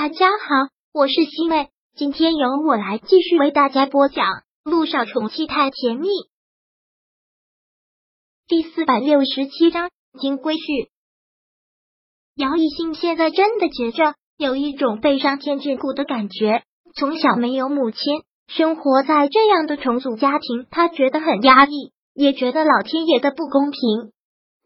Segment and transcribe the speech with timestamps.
[0.00, 4.26] 大家好，我是西妹，今天由我来继续为大家播讲
[4.62, 6.06] 《路上宠妻太甜蜜》
[8.46, 9.90] 第四百六十七章
[10.20, 10.88] 金龟婿。
[12.36, 16.62] 姚一兴现在真的觉着有一种被上天眷顾的感觉。
[16.94, 24.12] 从小没有母亲，生活在这样的重组家庭，他觉得很压抑，也觉得老天爷的不公平。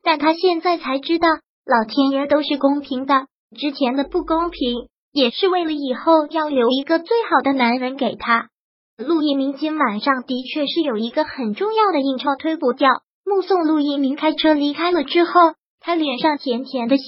[0.02, 1.26] 但他现在才知道，
[1.64, 3.28] 老天爷都是公平的。
[3.56, 8.48] 之前的不公平，也是为了以后要留一个最好的男人给他。
[8.96, 12.88] 陆一鸣今晚上的确是有一个很重要的应酬推不掉。
[13.24, 15.32] 目送陆一鸣开车离开了之后，
[15.80, 17.04] 他脸上甜甜的笑，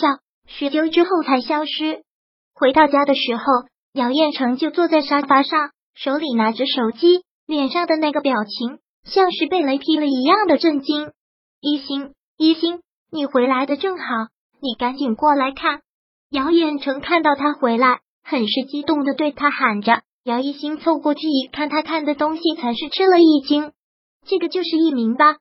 [0.46, 2.02] 许久之后才消失。
[2.54, 3.42] 回到家的时候，
[3.92, 11.10] 姚彦成就坐在沙发上，手里拿着手机，脸上的那个表情像是被雷劈了一样的震惊。
[11.60, 14.04] 一心，一心，你回来的正好，
[14.60, 15.80] 你赶紧过来看。
[16.30, 20.02] 姚彦成看到他回来，很是激动的对他喊着。
[20.24, 23.72] 姚一星凑过去一看，他看的东西才是吃了一惊。
[24.26, 25.36] 这个就是一鸣吧？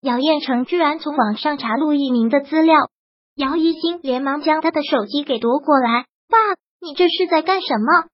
[0.00, 2.76] 姚彦成居然从网上查陆一鸣的资料。
[3.34, 6.04] 姚一星连忙将他的手机给夺过来。
[6.28, 6.38] 爸，
[6.80, 8.08] 你这是在干什么？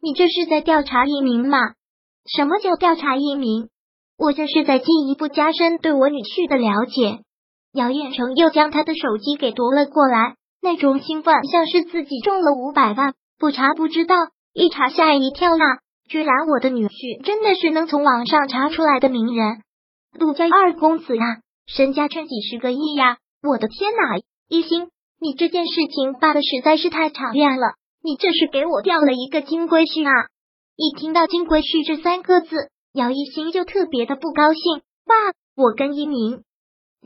[0.00, 1.58] 你这是在调查一鸣吗？
[2.24, 3.68] 什么叫调查一鸣？
[4.18, 7.22] 我这是在进一步加深对我女婿的了解。
[7.72, 10.36] 姚彦成又将他的手机给夺了过来。
[10.60, 14.14] 那种兴奋像是自己中了五百万，不查不知道，
[14.52, 15.78] 一查吓一跳啊！
[16.08, 19.62] 居然我的女婿真的是能从网上查出来的名人，
[20.18, 23.18] 陆家二公子啊，身家趁几十个亿呀！
[23.42, 24.16] 我的天哪，
[24.48, 24.88] 一心，
[25.20, 30.28] 你这件事情办的实在是太场面了，你这是给我掉了一个金龟婿啊！
[30.76, 32.54] 一听到金龟婿这三个字，
[32.92, 34.82] 姚一心就特别的不高兴。
[35.06, 35.14] 爸，
[35.56, 36.42] 我跟一鸣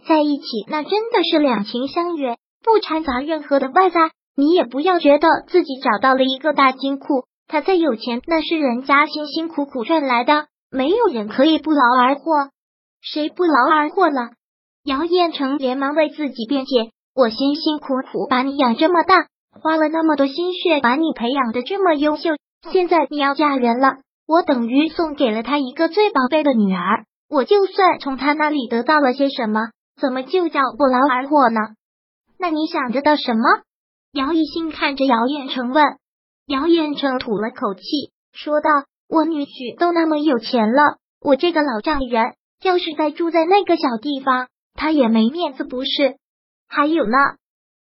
[0.06, 2.36] 在一起，那真的是两情相悦。
[2.62, 7.24] 不掺杂任何的外在，你也不要觉得自己找到了一个大金库。
[7.48, 12.22] 他再有钱，那是人家辛辛苦苦赚来的，没有人可以不劳而获。
[13.00, 14.30] 谁不劳而获了？
[14.84, 19.26] 姚彦成连忙为自己辩解：“我辛辛苦苦把你养这么大，
[19.60, 22.30] 花了那么多心血把你培养的这么优秀，
[22.70, 23.96] 现在你要嫁人了，
[24.28, 27.04] 我等于送给了他一个最宝贝的女儿。
[27.28, 31.60] 我就算从他那里得到了些什么，怎么就叫不劳而获呢？”
[32.40, 33.42] 那你想得到什么？
[34.12, 35.84] 姚一新看着姚彦成问。
[36.46, 37.82] 姚彦成吐了口气，
[38.32, 38.70] 说道
[39.08, 46.16] ：“我女婿都那么有钱了，我这个老丈人要是再住在那个小地方，他也没面子，不是？
[46.66, 47.16] 还有呢？”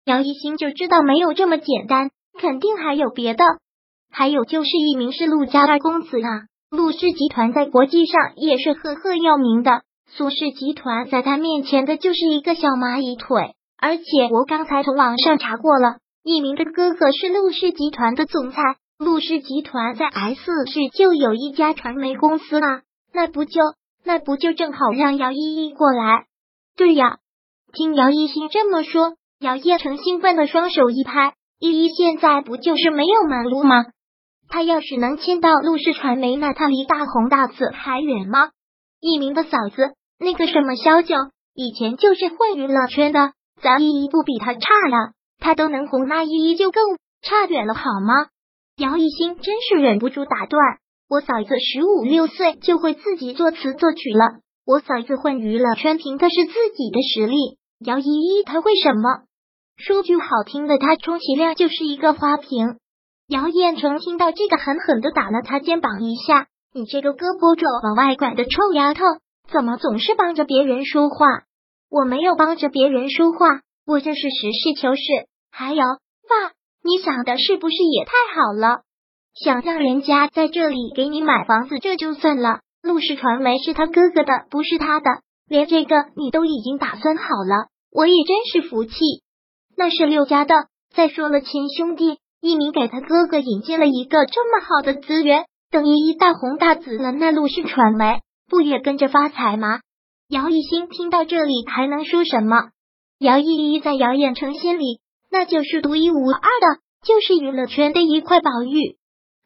[0.04, 3.42] 姚一新就知道没有这么简单，肯定还有别的。
[4.12, 13.54] 还有就是一名是陆家二公子啊，陆氏集团在国际上也是赫赫有名的，苏氏集团在他面前的就是一个小蚂蚁腿。
[13.80, 18.60] 而且我刚才从网上查过了，一鸣的哥哥是陆氏集团的总裁，
[18.98, 22.82] 陆氏集团在 S 市就有一家传媒公司啊，
[23.14, 23.60] 那不就
[24.04, 26.26] 那不就正好让姚依依过来？
[26.76, 27.18] 对呀，
[27.72, 33.86] 听姚一新这么说，姚叶成兴奋的双手一拍，依依现在不就是没有门路吗？
[34.48, 38.50] 他要是能签到陆氏传媒，那他离大红大紫还远吗？
[39.00, 41.14] 一鸣的嫂子那个什么萧九，
[41.54, 43.32] 以前就是混娱乐圈的。
[43.62, 44.58] 咱依依不比他差
[44.90, 46.82] 呀，他都能红，那依依就更
[47.22, 48.28] 差远了，好吗？
[48.76, 50.78] 姚一新真是忍不住打断，
[51.08, 59.24] 我嫂子十五六岁就会自己作词作曲了，我嫂子混娱乐圈凭的是自己的实力，姚依依她会什么？
[59.76, 62.78] 说句好听的，她充其量就是一个花瓶。
[63.28, 69.04] 姚彦成听到这个，狠狠的打了他肩膀一下，你这个胳膊肘往外拐的臭丫头，
[69.52, 71.26] 怎么总是帮着别人说话？
[71.90, 75.02] 我没有帮着别人说话，我这是实事求是。
[75.50, 76.52] 还有，爸，
[76.84, 78.82] 你想的是不是也太好了？
[79.34, 82.60] 想让人家在这里给你买房子，这就算了。
[82.82, 85.10] 陆氏传媒是他哥哥的，不是他的，
[85.48, 88.94] 连这个你都已经打算好了，我也真是服气。
[89.76, 90.54] 那是六家的。
[90.94, 99.80] 再说了，亲兄弟一鸣给他哥哥引进了一个这么好的资源，等于一大红大紫了，那陆氏传媒不也跟着发财吗？
[100.30, 102.56] 姚一新听到这里还能说什么？
[103.18, 108.96] 姚依依在姚彦成心里那就是独一无二的，就是娱乐圈的一块宝玉。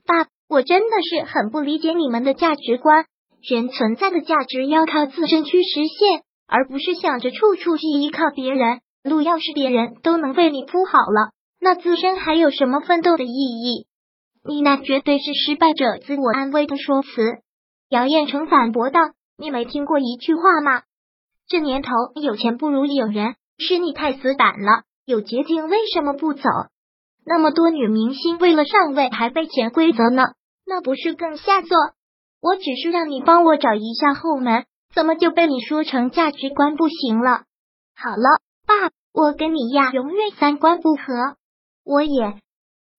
[0.07, 3.07] 爸，我真的是很不理解你们的价值观。
[3.41, 8.81] 人存在的价值要靠自身去实现，而不是想着处处去依靠别人。
[9.03, 11.31] 路要是别人都能为你铺好了，
[11.63, 13.87] 那自身还有什么奋斗的意义？
[14.47, 17.09] 你那绝对是失败者自我安慰的说辞。
[17.89, 19.01] 姚彦成反驳道。
[19.37, 20.83] 你没听过一句话吗？
[21.49, 24.85] 这年头有钱不如有人，是你太死板了。
[25.05, 26.43] 有捷径为什么不走？
[27.27, 30.23] 那么多女明星为了上位还被潜规则呢，
[30.67, 31.77] 那不是更下作？
[32.41, 34.65] 我只是让你帮我找一下后门，
[34.95, 37.45] 怎么就被你说成价值观不行了？
[37.97, 41.37] 好了，爸，我跟你呀永远三观不合，
[41.85, 42.39] 我也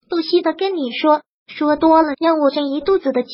[0.10, 3.30] 不惜的跟你说，说多了让我生一肚子的气。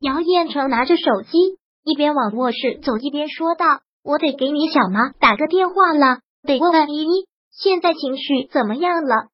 [0.00, 1.58] 姚彦成拿着手机，
[1.90, 3.66] 一边往卧室走，一边说道
[4.04, 9.26] ：“我得给你小妈打个电话了，得问问依依现在情绪怎么样了。”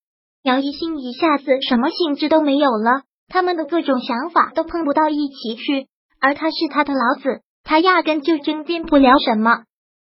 [0.43, 5.88] 姚一新一下子什么兴致都没有了，他们的各种想法都碰不到一起去。
[6.19, 9.64] 而他是他的老子，他压根就争辩不了什么。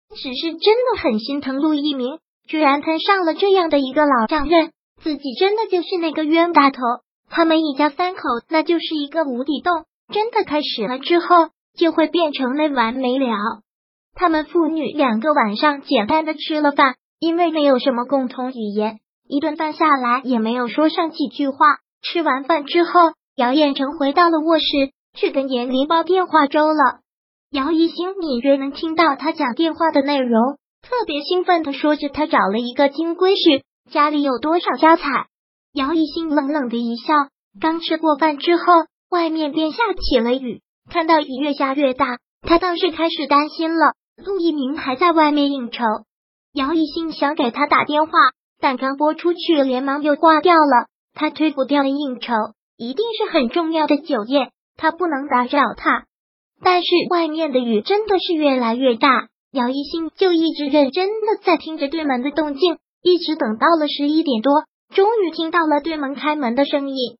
[0.09, 4.71] 只是真的很心疼陆一鸣，居然摊上了这样的一个老丈人，
[5.01, 6.81] 自己真的就是那个冤大头。
[7.30, 11.27] 他们一家三口那就是一个无底洞，真的开始了之后
[11.77, 13.27] 就会变成没完没了。
[14.13, 21.57] 他们父女两个晚上简单的吃了饭，因为没有什么共同语言，一顿饭下来也没有说上几句话。
[22.01, 22.91] 吃完饭之后，
[23.35, 24.65] 姚彦成回到了卧室。
[25.13, 27.01] 去跟严林煲电话粥了。
[27.51, 35.25] 姚一星隐约能听到他讲电话的内容，特别兴奋的说着他找了一个金龟婿，家里有多少家产。
[35.74, 37.13] 姚一星冷冷的一笑。
[37.59, 38.63] 刚吃过饭之后，
[39.09, 43.93] 外面便下起了雨，看到雨越下越大，他倒是开始担心了。
[44.17, 45.83] 陆一鸣还在外面应酬，
[46.53, 48.11] 姚一心想给他打电话，
[48.59, 50.88] 但刚拨出去，连忙又挂掉了。
[51.13, 52.33] 他推不掉的应酬，
[52.75, 54.51] 一定是很重要的酒宴。
[54.75, 56.03] 他不能打扰他，
[56.61, 59.29] 但是外面的雨真的是越来越大。
[59.51, 67.17] 姚一新就一直认真的在听着对门的动静，一直等到了十一点多，终于听到了对门开门的声音。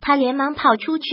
[0.00, 1.04] 他连忙跑出去，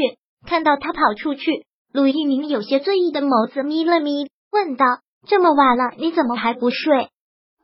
[0.45, 4.85] 看到他跑出去，陆一鸣有些醉意的眸子眯了眯，问道
[5.29, 7.09] ：“这么晚了，你怎么还不睡？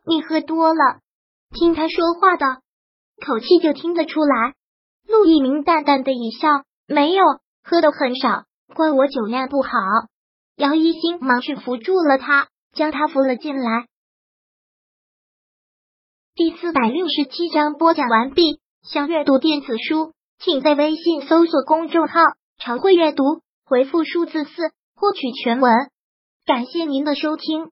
[0.05, 0.99] 你喝多了？”
[1.51, 2.45] 听他说话的
[3.25, 4.53] 口气就听得出来。
[5.05, 6.47] 陆一鸣淡淡的一笑
[6.87, 7.25] ：“没有。”
[7.61, 9.69] 喝的很少，怪我酒量不好。
[10.55, 13.87] 姚一星忙去扶住了他，将他扶了进来。
[16.35, 18.61] 第四百六十七章播讲完毕。
[18.81, 22.21] 想阅读电子书，请在微信搜索公众号
[22.57, 23.23] “常会阅读”，
[23.71, 24.49] 回复数字四
[24.95, 25.71] 获取全文。
[26.45, 27.69] 感谢您的收听。